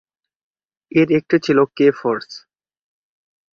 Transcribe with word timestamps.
এর 0.91 1.07
একটি 1.17 1.37
ছিল 1.45 1.57
‘কে’ 1.77 1.87
ফোর্স। 1.99 2.29